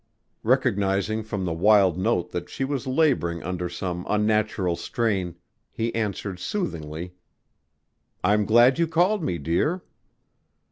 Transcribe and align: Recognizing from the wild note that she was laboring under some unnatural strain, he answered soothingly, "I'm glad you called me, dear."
Recognizing 0.41 1.21
from 1.21 1.45
the 1.45 1.53
wild 1.53 1.95
note 1.95 2.31
that 2.31 2.49
she 2.49 2.63
was 2.65 2.87
laboring 2.87 3.43
under 3.43 3.69
some 3.69 4.03
unnatural 4.09 4.75
strain, 4.75 5.35
he 5.71 5.93
answered 5.93 6.39
soothingly, 6.39 7.13
"I'm 8.23 8.45
glad 8.45 8.79
you 8.79 8.87
called 8.87 9.21
me, 9.21 9.37
dear." 9.37 9.83